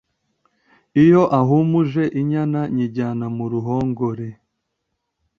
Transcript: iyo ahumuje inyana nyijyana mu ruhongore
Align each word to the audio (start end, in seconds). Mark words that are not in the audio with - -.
iyo 1.03 1.21
ahumuje 1.39 2.03
inyana 2.19 2.61
nyijyana 2.73 3.25
mu 3.35 3.45
ruhongore 3.51 4.27